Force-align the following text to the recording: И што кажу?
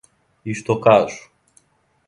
И 0.53 0.55
што 0.61 0.77
кажу? 0.87 1.21